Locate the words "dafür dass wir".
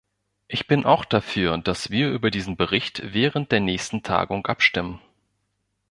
1.05-2.09